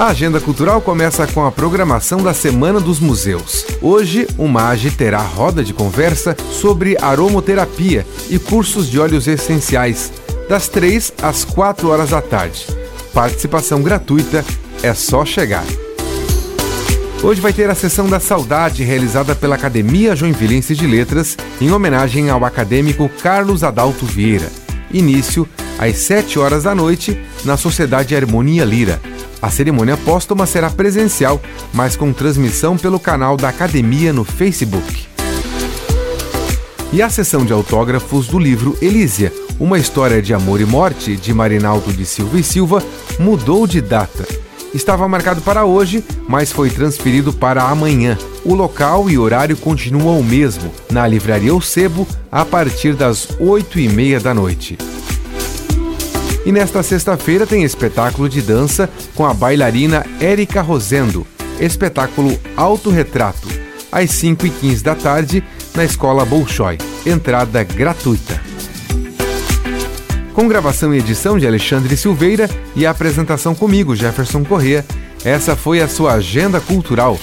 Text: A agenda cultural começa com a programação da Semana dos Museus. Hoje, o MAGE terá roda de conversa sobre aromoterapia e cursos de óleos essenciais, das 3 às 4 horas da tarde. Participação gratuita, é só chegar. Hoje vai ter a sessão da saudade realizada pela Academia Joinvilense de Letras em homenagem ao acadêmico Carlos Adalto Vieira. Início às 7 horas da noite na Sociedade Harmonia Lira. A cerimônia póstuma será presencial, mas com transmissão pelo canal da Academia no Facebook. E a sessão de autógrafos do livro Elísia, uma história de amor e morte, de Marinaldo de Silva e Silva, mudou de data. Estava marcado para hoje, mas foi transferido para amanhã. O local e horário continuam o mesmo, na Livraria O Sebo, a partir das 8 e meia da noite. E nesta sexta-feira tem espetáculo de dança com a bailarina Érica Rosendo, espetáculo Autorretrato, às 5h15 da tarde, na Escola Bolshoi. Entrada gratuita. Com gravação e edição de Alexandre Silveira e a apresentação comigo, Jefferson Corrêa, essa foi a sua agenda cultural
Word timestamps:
A 0.00 0.06
agenda 0.06 0.40
cultural 0.40 0.80
começa 0.80 1.26
com 1.26 1.44
a 1.44 1.52
programação 1.52 2.22
da 2.22 2.32
Semana 2.32 2.80
dos 2.80 2.98
Museus. 2.98 3.66
Hoje, 3.82 4.26
o 4.38 4.48
MAGE 4.48 4.92
terá 4.92 5.20
roda 5.20 5.62
de 5.62 5.74
conversa 5.74 6.34
sobre 6.50 6.96
aromoterapia 6.98 8.06
e 8.30 8.38
cursos 8.38 8.88
de 8.88 8.98
óleos 8.98 9.28
essenciais, 9.28 10.10
das 10.48 10.68
3 10.68 11.12
às 11.22 11.44
4 11.44 11.86
horas 11.90 12.08
da 12.08 12.22
tarde. 12.22 12.66
Participação 13.12 13.82
gratuita, 13.82 14.42
é 14.82 14.94
só 14.94 15.22
chegar. 15.26 15.66
Hoje 17.22 17.42
vai 17.42 17.52
ter 17.52 17.68
a 17.68 17.74
sessão 17.74 18.08
da 18.08 18.18
saudade 18.18 18.82
realizada 18.82 19.34
pela 19.34 19.56
Academia 19.56 20.16
Joinvilense 20.16 20.74
de 20.74 20.86
Letras 20.86 21.36
em 21.60 21.72
homenagem 21.72 22.30
ao 22.30 22.42
acadêmico 22.42 23.06
Carlos 23.22 23.62
Adalto 23.62 24.06
Vieira. 24.06 24.50
Início 24.90 25.46
às 25.78 25.98
7 25.98 26.38
horas 26.38 26.62
da 26.62 26.74
noite 26.74 27.20
na 27.44 27.58
Sociedade 27.58 28.16
Harmonia 28.16 28.64
Lira. 28.64 28.98
A 29.42 29.50
cerimônia 29.50 29.96
póstuma 29.96 30.44
será 30.46 30.68
presencial, 30.68 31.40
mas 31.72 31.96
com 31.96 32.12
transmissão 32.12 32.76
pelo 32.76 33.00
canal 33.00 33.36
da 33.36 33.48
Academia 33.48 34.12
no 34.12 34.24
Facebook. 34.24 35.08
E 36.92 37.00
a 37.00 37.08
sessão 37.08 37.44
de 37.44 37.52
autógrafos 37.52 38.26
do 38.26 38.38
livro 38.38 38.76
Elísia, 38.82 39.32
uma 39.58 39.78
história 39.78 40.20
de 40.20 40.34
amor 40.34 40.60
e 40.60 40.64
morte, 40.64 41.16
de 41.16 41.32
Marinaldo 41.32 41.92
de 41.92 42.04
Silva 42.04 42.38
e 42.38 42.42
Silva, 42.42 42.82
mudou 43.18 43.66
de 43.66 43.80
data. 43.80 44.26
Estava 44.74 45.08
marcado 45.08 45.40
para 45.40 45.64
hoje, 45.64 46.04
mas 46.28 46.52
foi 46.52 46.70
transferido 46.70 47.32
para 47.32 47.62
amanhã. 47.62 48.16
O 48.44 48.54
local 48.54 49.10
e 49.10 49.18
horário 49.18 49.56
continuam 49.56 50.20
o 50.20 50.24
mesmo, 50.24 50.70
na 50.90 51.06
Livraria 51.06 51.54
O 51.54 51.60
Sebo, 51.60 52.06
a 52.30 52.44
partir 52.44 52.94
das 52.94 53.28
8 53.38 53.78
e 53.80 53.88
meia 53.88 54.20
da 54.20 54.32
noite. 54.32 54.78
E 56.44 56.52
nesta 56.52 56.82
sexta-feira 56.82 57.46
tem 57.46 57.64
espetáculo 57.64 58.28
de 58.28 58.40
dança 58.40 58.88
com 59.14 59.26
a 59.26 59.34
bailarina 59.34 60.06
Érica 60.20 60.62
Rosendo, 60.62 61.26
espetáculo 61.60 62.38
Autorretrato, 62.56 63.48
às 63.92 64.10
5h15 64.10 64.82
da 64.82 64.94
tarde, 64.94 65.44
na 65.74 65.84
Escola 65.84 66.24
Bolshoi. 66.24 66.78
Entrada 67.04 67.62
gratuita. 67.62 68.40
Com 70.32 70.48
gravação 70.48 70.94
e 70.94 70.98
edição 70.98 71.38
de 71.38 71.46
Alexandre 71.46 71.96
Silveira 71.96 72.48
e 72.74 72.86
a 72.86 72.90
apresentação 72.90 73.54
comigo, 73.54 73.94
Jefferson 73.94 74.42
Corrêa, 74.44 74.86
essa 75.22 75.54
foi 75.54 75.82
a 75.82 75.88
sua 75.88 76.14
agenda 76.14 76.60
cultural 76.60 77.18